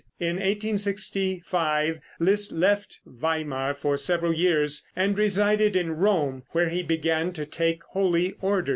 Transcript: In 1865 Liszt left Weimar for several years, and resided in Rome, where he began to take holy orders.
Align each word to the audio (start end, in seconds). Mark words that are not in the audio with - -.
In 0.19 0.37
1865 0.37 1.99
Liszt 2.17 2.51
left 2.51 3.01
Weimar 3.05 3.75
for 3.75 3.97
several 3.97 4.33
years, 4.33 4.87
and 4.95 5.15
resided 5.15 5.75
in 5.75 5.91
Rome, 5.91 6.41
where 6.53 6.69
he 6.69 6.81
began 6.81 7.33
to 7.33 7.45
take 7.45 7.83
holy 7.83 8.33
orders. 8.41 8.69